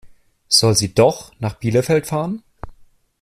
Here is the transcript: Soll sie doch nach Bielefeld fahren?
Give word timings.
Soll 0.47 0.75
sie 0.75 0.95
doch 0.95 1.31
nach 1.39 1.53
Bielefeld 1.59 2.07
fahren? 2.07 2.41